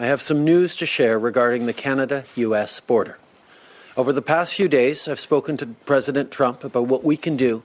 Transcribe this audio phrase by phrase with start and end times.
[0.00, 3.18] I have some news to share regarding the Canada US border.
[3.98, 7.62] Over the past few days, I've spoken to President Trump about what we can do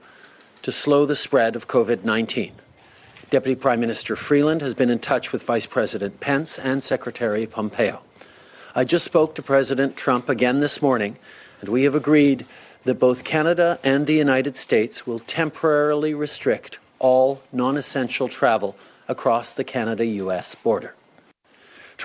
[0.62, 2.52] to slow the spread of COVID 19.
[3.30, 8.02] Deputy Prime Minister Freeland has been in touch with Vice President Pence and Secretary Pompeo.
[8.76, 11.16] I just spoke to President Trump again this morning,
[11.62, 12.46] and we have agreed
[12.84, 18.76] that both Canada and the United States will temporarily restrict all non essential travel
[19.08, 20.96] across the Canada US border.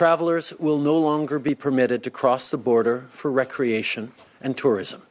[0.00, 5.02] Travelers will no longer be permitted to cross the border for recreation and tourism.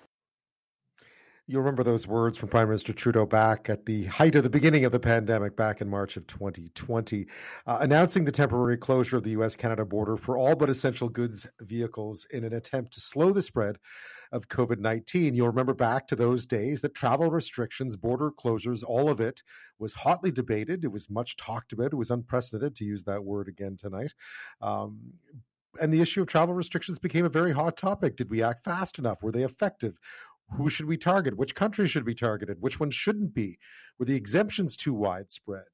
[1.46, 4.86] You'll remember those words from Prime Minister Trudeau back at the height of the beginning
[4.86, 7.28] of the pandemic back in March of 2020,
[7.68, 11.46] uh, announcing the temporary closure of the US Canada border for all but essential goods
[11.60, 13.78] vehicles in an attempt to slow the spread
[14.32, 15.34] of COVID 19.
[15.34, 19.42] You'll remember back to those days that travel restrictions, border closures, all of it
[19.80, 20.84] was hotly debated.
[20.84, 21.94] It was much talked about.
[21.94, 24.14] It was unprecedented, to use that word again tonight.
[24.62, 25.14] Um,
[25.82, 28.16] and the issue of travel restrictions became a very hot topic.
[28.16, 29.22] Did we act fast enough?
[29.24, 30.00] Were they effective?
[30.58, 31.38] Who should we target?
[31.38, 32.58] Which countries should be targeted?
[32.60, 33.60] Which ones shouldn't be?
[33.98, 35.66] Were the exemptions too widespread?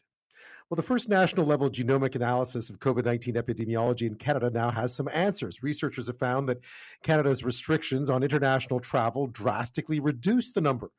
[0.76, 4.94] Well, the first national level genomic analysis of COVID 19 epidemiology in Canada now has
[4.94, 5.64] some answers.
[5.64, 6.59] Researchers have found that
[7.02, 10.92] Canada's restrictions on international travel drastically reduced the number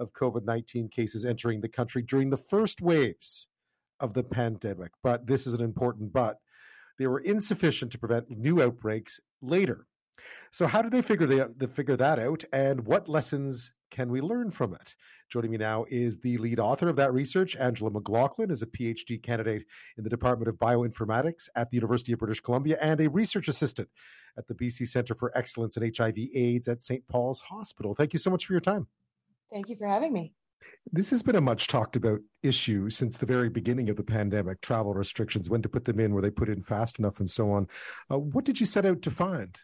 [0.00, 3.46] of COVID 19 cases entering the country during the first waves
[4.00, 4.90] of the pandemic.
[5.00, 6.38] But this is an important but.
[6.98, 9.86] They were insufficient to prevent new outbreaks later.
[10.50, 14.20] So, how did they figure, the, they figure that out, and what lessons can we
[14.20, 14.94] learn from it?
[15.28, 19.22] Joining me now is the lead author of that research, Angela McLaughlin, is a PhD
[19.22, 19.64] candidate
[19.96, 23.88] in the Department of Bioinformatics at the University of British Columbia and a research assistant
[24.38, 27.06] at the BC Centre for Excellence in HIV/AIDS at St.
[27.08, 27.94] Paul's Hospital.
[27.94, 28.86] Thank you so much for your time.
[29.52, 30.32] Thank you for having me.
[30.92, 34.60] This has been a much talked about issue since the very beginning of the pandemic
[34.60, 37.50] travel restrictions, when to put them in, were they put in fast enough, and so
[37.50, 37.66] on.
[38.10, 39.60] Uh, what did you set out to find?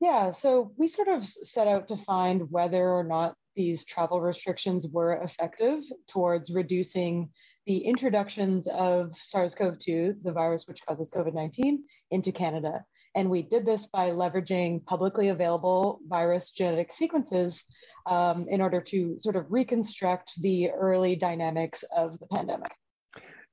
[0.00, 4.86] Yeah, so we sort of set out to find whether or not these travel restrictions
[4.86, 7.30] were effective towards reducing
[7.66, 11.82] the introductions of SARS CoV 2, the virus which causes COVID 19,
[12.12, 12.84] into Canada.
[13.16, 17.64] And we did this by leveraging publicly available virus genetic sequences
[18.06, 22.70] um, in order to sort of reconstruct the early dynamics of the pandemic.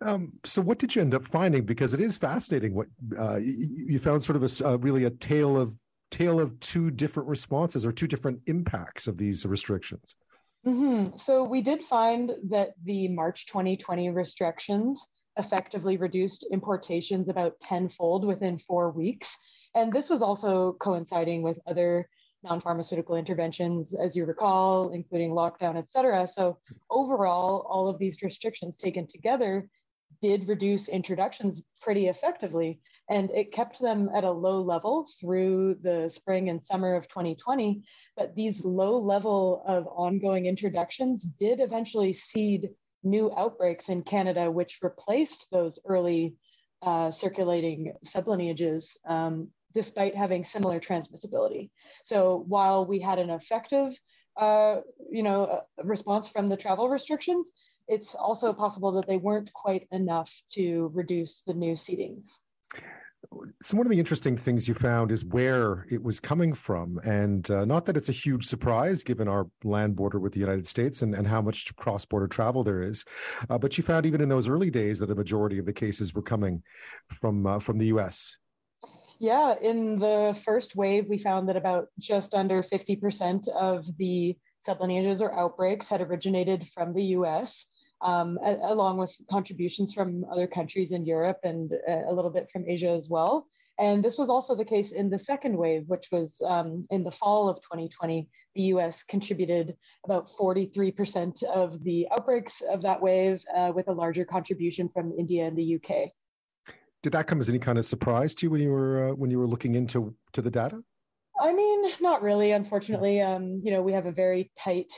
[0.01, 1.65] Um, so, what did you end up finding?
[1.65, 2.75] Because it is fascinating.
[2.75, 5.73] What uh, you, found, sort of a uh, really a tale of
[6.11, 10.15] tale of two different responses or two different impacts of these restrictions?
[10.65, 11.17] Mm-hmm.
[11.17, 15.05] So we did find that the March 2020 restrictions
[15.37, 19.37] effectively reduced importations about tenfold within four weeks.
[19.75, 22.09] And this was also coinciding with other
[22.43, 26.27] non-pharmaceutical interventions, as you recall, including lockdown, et cetera.
[26.27, 26.57] So
[26.89, 29.67] overall, all of these restrictions taken together
[30.21, 32.79] did reduce introductions pretty effectively.
[33.09, 37.83] And it kept them at a low level through the spring and summer of 2020.
[38.17, 42.69] But these low level of ongoing introductions did eventually seed
[43.03, 46.35] new outbreaks in Canada, which replaced those early
[46.81, 51.69] uh, circulating sublineages, um, despite having similar transmissibility.
[52.03, 53.93] So while we had an effective,
[54.37, 54.77] uh,
[55.09, 57.51] you know, response from the travel restrictions,
[57.87, 62.31] it's also possible that they weren't quite enough to reduce the new seedings.
[63.61, 67.49] So one of the interesting things you found is where it was coming from, and
[67.49, 71.01] uh, not that it's a huge surprise given our land border with the United States
[71.01, 73.03] and, and how much cross-border travel there is,
[73.49, 76.13] uh, but you found even in those early days that a majority of the cases
[76.13, 76.61] were coming
[77.09, 78.37] from uh, from the U.S.
[79.17, 85.21] Yeah, in the first wave, we found that about just under 50% of the sublineages
[85.21, 87.65] or outbreaks had originated from the US
[88.05, 92.47] um, a, along with contributions from other countries in Europe and a, a little bit
[92.51, 93.47] from Asia as well.
[93.77, 97.11] And this was also the case in the second wave, which was um, in the
[97.11, 98.29] fall of 2020.
[98.55, 104.23] The US contributed about 43% of the outbreaks of that wave, uh, with a larger
[104.23, 106.11] contribution from India and the UK.
[107.03, 109.29] Did that come as any kind of surprise to you when you were uh, when
[109.29, 110.81] you were looking into to the data?
[111.39, 112.51] I mean, not really.
[112.51, 114.91] Unfortunately, um, you know, we have a very tight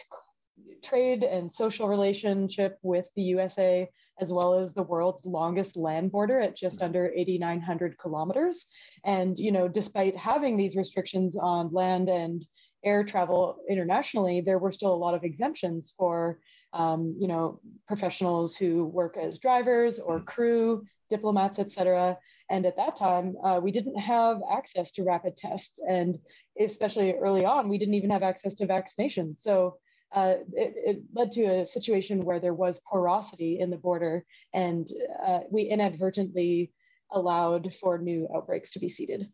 [0.87, 3.89] trade and social relationship with the USA,
[4.19, 8.65] as well as the world's longest land border at just under 8,900 kilometers.
[9.03, 12.45] And, you know, despite having these restrictions on land and
[12.83, 16.39] air travel internationally, there were still a lot of exemptions for,
[16.73, 22.17] um, you know, professionals who work as drivers or crew, diplomats, et cetera.
[22.49, 25.79] And at that time, uh, we didn't have access to rapid tests.
[25.87, 26.17] And
[26.59, 29.35] especially early on, we didn't even have access to vaccination.
[29.37, 29.77] So
[30.13, 34.89] uh, it, it, led to a situation where there was porosity in the border, and
[35.25, 36.71] uh, we inadvertently
[37.11, 39.27] allowed for new outbreaks to be seeded.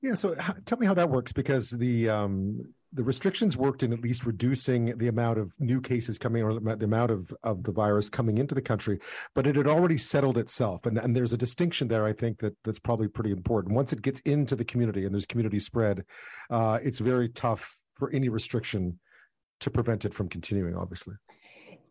[0.00, 0.34] Yeah, so
[0.66, 4.96] tell me how that works because the um, the restrictions worked in at least reducing
[4.98, 8.54] the amount of new cases coming or the amount of, of the virus coming into
[8.54, 8.98] the country,
[9.34, 10.84] but it had already settled itself.
[10.84, 13.74] And, and there's a distinction there, I think, that that's probably pretty important.
[13.74, 16.04] Once it gets into the community and there's community spread,
[16.50, 18.98] uh, it's very tough for any restriction
[19.62, 21.14] to prevent it from continuing, obviously.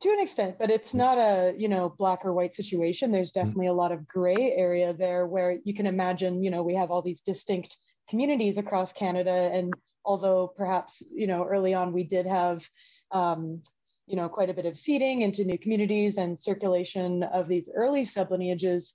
[0.02, 3.12] To an extent but it's not a you know black or white situation.
[3.12, 3.40] There's mm-hmm.
[3.40, 6.92] definitely a lot of gray area there where you can imagine you know we have
[6.92, 7.78] all these distinct
[8.10, 9.52] communities across canada.
[9.54, 9.74] And
[10.04, 12.68] although perhaps you know early on we did have
[13.12, 13.62] um,
[14.08, 18.04] you know quite a bit of seeding into new communities and circulation of these early
[18.04, 18.94] sublineages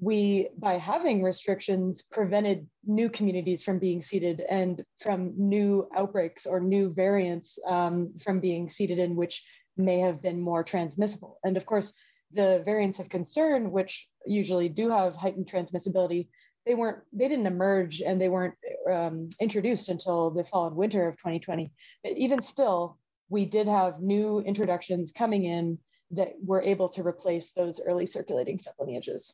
[0.00, 6.60] we by having restrictions prevented new communities from being seeded and from new outbreaks or
[6.60, 9.42] new variants um, from being seeded in which
[9.76, 11.38] may have been more transmissible.
[11.44, 11.92] And of course
[12.32, 16.28] the variants of concern which usually do have heightened transmissibility
[16.66, 18.54] they weren't they didn't emerge and they weren't
[18.92, 21.70] um, introduced until the fall and winter of 2020
[22.02, 22.98] but even still
[23.28, 25.78] we did have new introductions coming in
[26.10, 29.32] that were able to replace those early circulating sublineages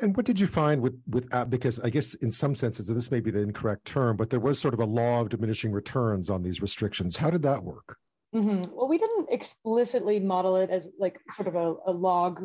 [0.00, 2.96] and what did you find with with uh, because I guess in some senses and
[2.96, 5.72] this may be the incorrect term, but there was sort of a law of diminishing
[5.72, 7.16] returns on these restrictions.
[7.16, 7.96] How did that work?
[8.34, 8.74] Mm-hmm.
[8.74, 12.44] Well, we didn't explicitly model it as like sort of a, a log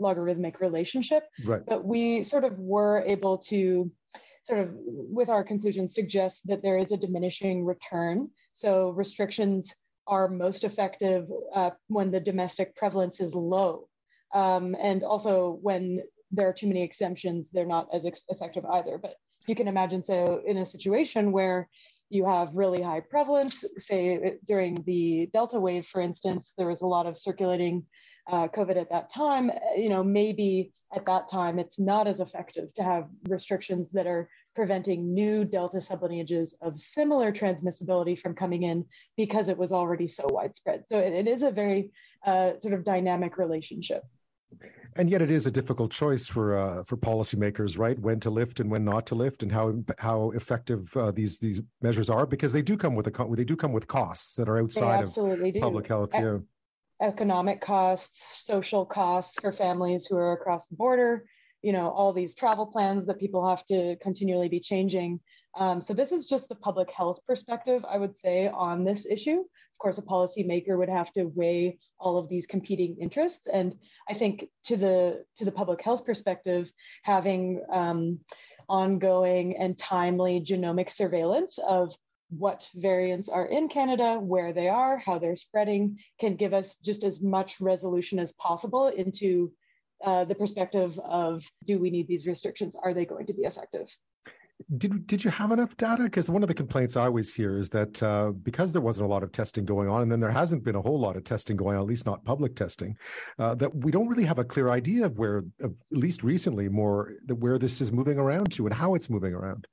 [0.00, 1.62] logarithmic relationship, right.
[1.66, 3.90] but we sort of were able to
[4.42, 8.28] sort of with our conclusions suggest that there is a diminishing return.
[8.52, 9.74] So restrictions
[10.08, 13.88] are most effective uh, when the domestic prevalence is low.
[14.34, 18.98] Um, and also when there are too many exemptions, they're not as effective either.
[18.98, 19.14] But
[19.46, 21.68] you can imagine so in a situation where
[22.10, 23.64] you have really high prevalence.
[23.78, 27.84] Say during the Delta wave, for instance, there was a lot of circulating
[28.30, 29.50] uh, COVID at that time.
[29.76, 34.28] You know, maybe at that time it's not as effective to have restrictions that are
[34.54, 38.84] preventing new Delta sublineages of similar transmissibility from coming in
[39.16, 40.84] because it was already so widespread.
[40.88, 41.90] So it, it is a very
[42.26, 44.02] uh, sort of dynamic relationship
[44.98, 47.98] and yet it is a difficult choice for uh, for policymakers, right?
[47.98, 51.62] When to lift and when not to lift, and how how effective uh, these these
[51.80, 54.58] measures are, because they do come with a they do come with costs that are
[54.58, 55.60] outside of do.
[55.60, 56.10] public health.
[56.14, 56.38] E- yeah.
[57.00, 61.24] Economic costs, social costs for families who are across the border.
[61.62, 65.20] You know, all these travel plans that people have to continually be changing.
[65.56, 69.44] Um, so this is just the public health perspective, I would say, on this issue
[69.78, 73.46] of course, a policymaker would have to weigh all of these competing interests.
[73.46, 73.76] And
[74.08, 76.68] I think to the to the public health perspective,
[77.04, 78.18] having um,
[78.68, 81.96] ongoing and timely genomic surveillance of
[82.30, 87.04] what variants are in Canada, where they are, how they're spreading, can give us just
[87.04, 89.52] as much resolution as possible into
[90.04, 92.74] uh, the perspective of do we need these restrictions?
[92.74, 93.86] Are they going to be effective?
[94.76, 96.02] Did did you have enough data?
[96.02, 99.08] Because one of the complaints I always hear is that uh, because there wasn't a
[99.08, 101.56] lot of testing going on, and then there hasn't been a whole lot of testing
[101.56, 102.96] going on, at least not public testing,
[103.38, 106.68] uh, that we don't really have a clear idea of where, of, at least recently,
[106.68, 109.68] more where this is moving around to and how it's moving around.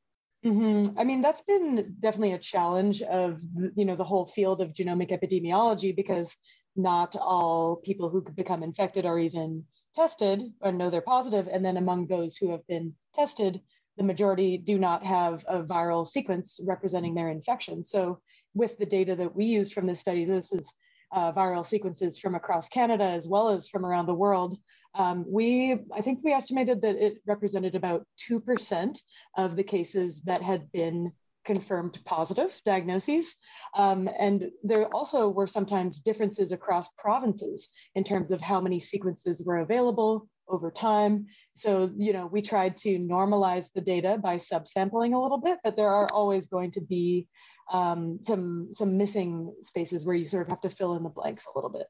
[0.46, 1.00] Mm-hmm.
[1.00, 3.42] I mean, that's been definitely a challenge of
[3.76, 6.36] you know the whole field of genomic epidemiology because
[6.76, 9.64] not all people who become infected are even
[9.96, 13.62] tested or know they're positive, and then among those who have been tested
[13.98, 17.84] the majority do not have a viral sequence representing their infection.
[17.84, 18.20] So
[18.54, 20.74] with the data that we used from this study, this is
[21.14, 24.58] uh, viral sequences from across Canada as well as from around the world.
[24.96, 28.98] Um, we, I think we estimated that it represented about 2%
[29.38, 31.12] of the cases that had been
[31.46, 33.36] confirmed positive diagnoses.
[33.78, 39.42] Um, and there also were sometimes differences across provinces in terms of how many sequences
[39.46, 41.28] were available, over time.
[41.56, 45.76] So, you know, we tried to normalize the data by subsampling a little bit, but
[45.76, 47.28] there are always going to be
[47.72, 51.46] um, some some missing spaces where you sort of have to fill in the blanks
[51.46, 51.88] a little bit.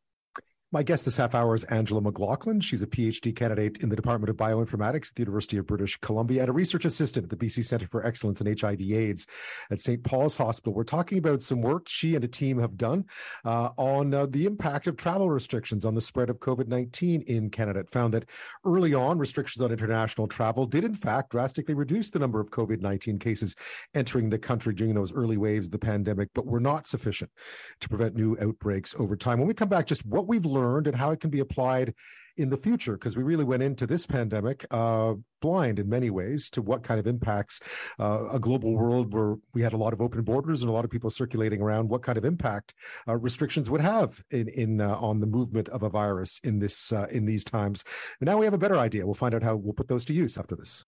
[0.76, 2.60] My guest this half hour is Angela McLaughlin.
[2.60, 6.42] She's a PhD candidate in the Department of Bioinformatics at the University of British Columbia
[6.42, 9.26] and a research assistant at the BC Centre for Excellence in HIV/AIDS
[9.72, 10.04] at St.
[10.04, 10.74] Paul's Hospital.
[10.74, 13.06] We're talking about some work she and a team have done
[13.46, 17.50] uh, on uh, the impact of travel restrictions on the spread of COVID 19 in
[17.50, 17.80] Canada.
[17.80, 18.26] It found that
[18.66, 22.82] early on, restrictions on international travel did, in fact, drastically reduce the number of COVID
[22.82, 23.56] 19 cases
[23.94, 27.32] entering the country during those early waves of the pandemic, but were not sufficient
[27.80, 29.40] to prevent new outbreaks over time.
[29.40, 31.94] When we come back, just what we've learned learned and how it can be applied
[32.38, 32.94] in the future?
[32.94, 37.00] Because we really went into this pandemic uh, blind in many ways to what kind
[37.00, 37.62] of impacts
[38.00, 40.86] uh, a global world where we had a lot of open borders and a lot
[40.86, 42.74] of people circulating around, what kind of impact
[43.08, 46.92] uh, restrictions would have in, in uh, on the movement of a virus in this
[46.92, 47.84] uh, in these times.
[48.20, 49.06] And now we have a better idea.
[49.06, 50.86] We'll find out how we'll put those to use after this.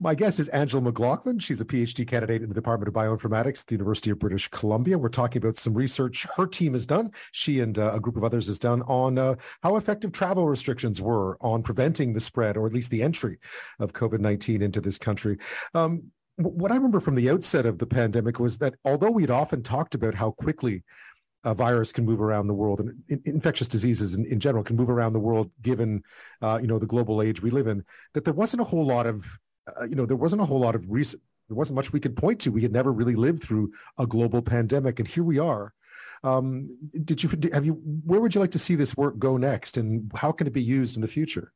[0.00, 1.40] My guest is Angela McLaughlin.
[1.40, 4.96] She's a PhD candidate in the Department of Bioinformatics at the University of British Columbia.
[4.96, 8.22] We're talking about some research her team has done, she and uh, a group of
[8.22, 12.64] others has done on uh, how effective travel restrictions were on preventing the spread, or
[12.64, 13.38] at least the entry
[13.80, 15.36] of COVID 19 into this country.
[15.74, 16.04] Um,
[16.36, 19.96] what I remember from the outset of the pandemic was that although we'd often talked
[19.96, 20.84] about how quickly
[21.42, 24.90] a virus can move around the world and infectious diseases in, in, general can move
[24.90, 26.02] around the world given
[26.42, 29.06] uh, you know the global age we live in that there wasn't a whole lot
[29.06, 29.24] of
[29.80, 32.16] uh, you know, there wasn't a whole lot of recent, there wasn't much we could
[32.16, 32.50] point to.
[32.50, 35.72] We had never really lived through a global pandemic, and here we are.
[36.24, 37.74] Um, did you have you?
[38.04, 40.62] Where would you like to see this work go next, and how can it be
[40.62, 41.52] used in the future?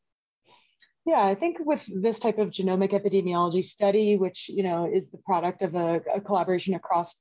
[1.04, 5.18] Yeah, I think with this type of genomic epidemiology study, which you know is the
[5.18, 7.16] product of a, a collaboration across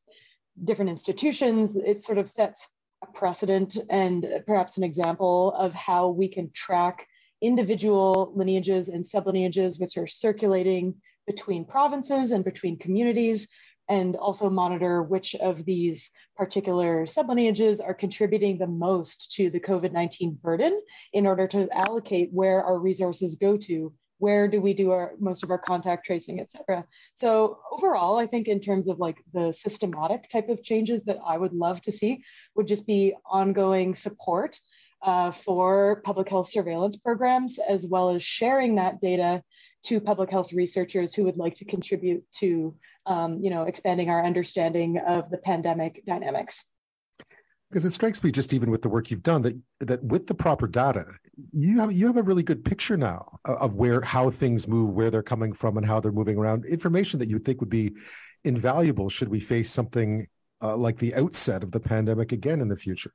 [0.63, 2.67] different institutions, it sort of sets
[3.03, 7.07] a precedent and perhaps an example of how we can track
[7.41, 10.95] individual lineages and sublineages which are circulating
[11.27, 13.47] between provinces and between communities,
[13.89, 19.91] and also monitor which of these particular sublineages are contributing the most to the COVID
[19.91, 20.81] 19 burden
[21.11, 23.93] in order to allocate where our resources go to.
[24.19, 26.85] Where do we do our most of our contact tracing, et cetera?
[27.15, 31.37] So overall, I think in terms of like the systematic type of changes that I
[31.37, 32.23] would love to see
[32.55, 34.59] would just be ongoing support
[35.03, 39.41] uh, for public health surveillance programs, as well as sharing that data
[39.83, 42.75] to public health researchers who would like to contribute to,
[43.07, 46.63] um, you know, expanding our understanding of the pandemic dynamics.
[47.69, 50.33] Because it strikes me, just even with the work you've done, that that with the
[50.35, 51.05] proper data,
[51.53, 55.09] you have you have a really good picture now of where how things move, where
[55.09, 56.65] they're coming from, and how they're moving around.
[56.65, 57.93] Information that you think would be
[58.43, 60.27] invaluable should we face something
[60.61, 63.13] uh, like the outset of the pandemic again in the future.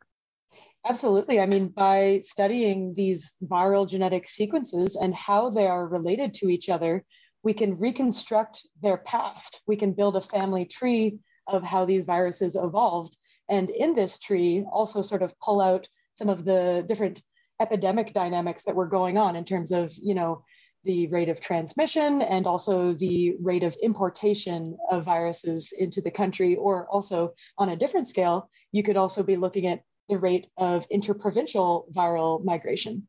[0.88, 1.40] Absolutely.
[1.40, 6.68] I mean, by studying these viral genetic sequences and how they are related to each
[6.68, 7.04] other,
[7.42, 9.60] we can reconstruct their past.
[9.66, 13.16] We can build a family tree of how these viruses evolved.
[13.48, 17.20] And in this tree, also sort of pull out some of the different
[17.60, 20.44] epidemic dynamics that were going on in terms of, you know,
[20.84, 26.54] the rate of transmission and also the rate of importation of viruses into the country,
[26.54, 30.86] or also on a different scale, you could also be looking at the rate of
[30.90, 33.06] interprovincial viral migration.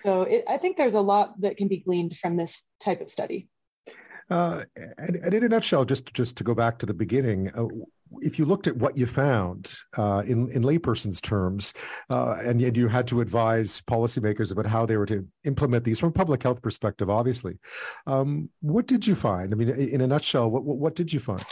[0.00, 3.10] So it, I think there's a lot that can be gleaned from this type of
[3.10, 3.48] study.
[4.30, 7.66] Uh, and, and, in a nutshell, just just to go back to the beginning, uh,
[8.20, 11.72] if you looked at what you found uh, in in layperson's terms,
[12.10, 15.98] uh, and, and you had to advise policymakers about how they were to implement these
[15.98, 17.58] from a public health perspective, obviously,
[18.06, 19.52] um, what did you find?
[19.52, 21.44] I mean, in a nutshell, what what did you find?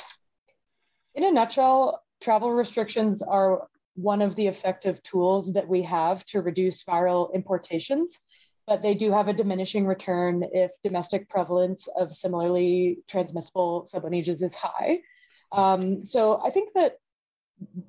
[1.17, 3.67] In a nutshell, travel restrictions are
[3.99, 8.19] one of the effective tools that we have to reduce viral importations,
[8.67, 14.55] but they do have a diminishing return if domestic prevalence of similarly transmissible sublineages is
[14.55, 15.00] high.
[15.50, 16.99] Um, so I think that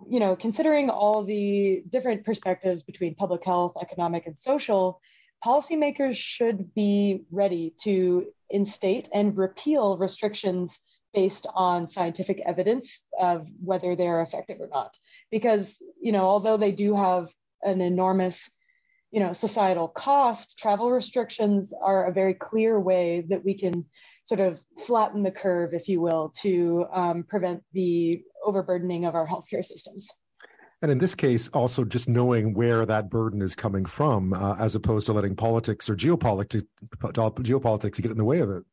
[0.10, 5.00] you know, considering all the different perspectives between public health, economic, and social,
[5.46, 10.80] policymakers should be ready to instate and repeal restrictions
[11.14, 14.96] based on scientific evidence of whether they're effective or not.
[15.32, 17.30] Because, you know, although they do have
[17.64, 18.50] an enormous,
[19.12, 23.86] you know, societal cost, travel restrictions are a very clear way that we can
[24.26, 29.28] sort of flatten the curve, if you will, to um, prevent the overburdening of our
[29.28, 30.08] healthcare systems.
[30.82, 34.76] And in this case, also just knowing where that burden is coming from, uh, as
[34.76, 36.64] opposed to letting politics or geopolitics
[37.02, 38.64] geopolitics get in the way of it.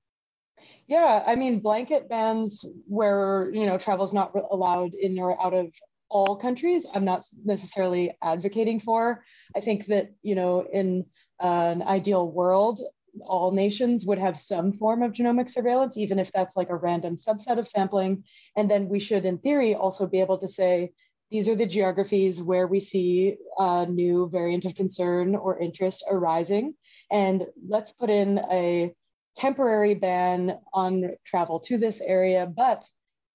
[0.87, 5.55] Yeah, I mean, blanket bans where you know travel is not allowed in or out
[5.55, 5.73] of
[6.09, 6.87] all countries.
[6.95, 9.25] I'm not necessarily advocating for.
[9.57, 11.07] I think that you know, in
[11.43, 12.81] uh, an ideal world,
[13.23, 17.17] all nations would have some form of genomic surveillance, even if that's like a random
[17.17, 18.23] subset of sampling.
[18.57, 20.93] And then we should, in theory, also be able to say
[21.31, 26.75] these are the geographies where we see a new variant of concern or interest arising.
[27.11, 28.95] And let's put in a
[29.37, 32.47] temporary ban on travel to this area.
[32.47, 32.85] But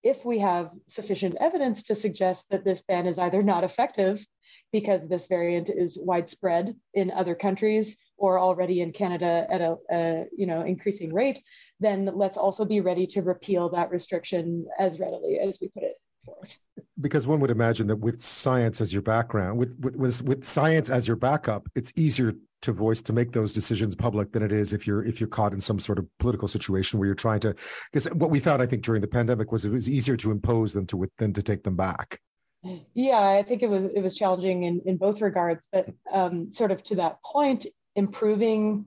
[0.04, 4.26] if we have sufficient evidence to suggest that this ban is either not effective
[4.72, 10.26] because this variant is widespread in other countries or already in Canada at a, a,
[10.36, 11.40] you know increasing rate,
[11.80, 15.96] then let's also be ready to repeal that restriction as readily as we put it
[16.26, 16.56] forth.
[17.02, 21.08] Because one would imagine that with science as your background, with, with with science as
[21.08, 24.86] your backup, it's easier to voice to make those decisions public than it is if
[24.86, 27.56] you're if you're caught in some sort of political situation where you're trying to
[27.92, 30.74] because what we found i think during the pandemic was it was easier to impose
[30.74, 32.20] than to than to take them back.
[32.94, 36.72] Yeah i think it was it was challenging in in both regards but um, sort
[36.72, 37.66] of to that point
[37.96, 38.86] improving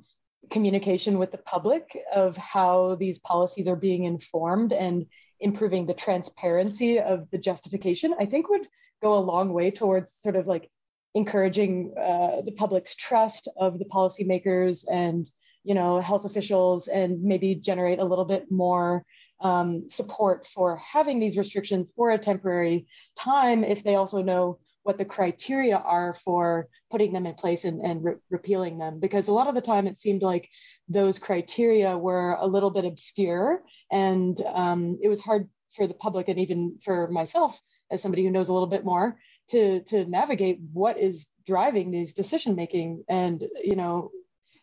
[0.51, 5.07] communication with the public of how these policies are being informed and
[5.41, 8.67] improving the transparency of the justification i think would
[9.03, 10.71] go a long way towards sort of like
[11.15, 15.29] encouraging uh, the public's trust of the policymakers and
[15.63, 19.05] you know health officials and maybe generate a little bit more
[19.41, 22.87] um, support for having these restrictions for a temporary
[23.19, 27.81] time if they also know what the criteria are for putting them in place and,
[27.81, 30.49] and re- repealing them because a lot of the time it seemed like
[30.89, 36.29] those criteria were a little bit obscure and um, it was hard for the public
[36.29, 37.59] and even for myself
[37.91, 42.15] as somebody who knows a little bit more to to navigate what is driving these
[42.15, 44.11] decision making and you know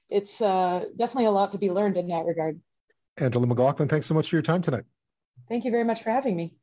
[0.09, 2.59] it's uh, definitely a lot to be learned in that regard.
[3.17, 4.83] Angela mclaughlin thanks so much for your time tonight.
[5.49, 6.53] Thank you very much for having me